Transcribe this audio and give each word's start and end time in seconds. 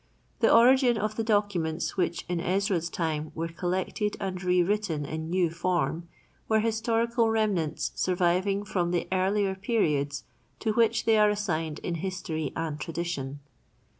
The 0.39 0.51
origin 0.51 0.97
of 0.97 1.15
the 1.15 1.23
documents 1.23 1.95
which 1.95 2.25
in 2.27 2.39
Ezra's 2.41 2.89
time 2.89 3.31
were 3.35 3.49
collected 3.49 4.17
and 4.19 4.43
re 4.43 4.63
written 4.63 5.05
in 5.05 5.29
new 5.29 5.51
form, 5.51 6.09
were 6.49 6.59
historical 6.61 7.29
remnants 7.29 7.91
surviving 7.93 8.65
from 8.65 8.89
the 8.89 9.07
earlier 9.11 9.53
periods 9.53 10.23
to 10.61 10.73
which 10.73 11.05
they 11.05 11.19
are 11.19 11.29
assigned 11.29 11.77
in 11.83 11.93
history 12.01 12.51
and 12.55 12.79
tradition. 12.79 13.41